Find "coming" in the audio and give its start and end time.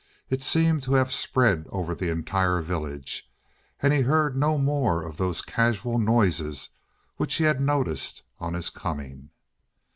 8.71-9.29